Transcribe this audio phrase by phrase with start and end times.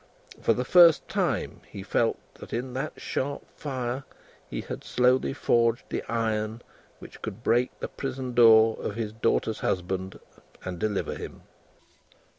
[0.41, 4.03] For the first time he felt that in that sharp fire,
[4.49, 6.63] he had slowly forged the iron
[6.97, 10.19] which could break the prison door of his daughter's husband,
[10.65, 11.43] and deliver him.